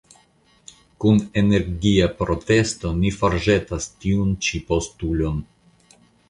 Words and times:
Kun 1.03 1.19
energia 1.41 2.07
protesto 2.21 2.93
ni 3.03 3.11
forĵetas 3.19 3.87
tiun 4.07 4.33
ĉi 4.49 4.63
postulon. 4.73 5.39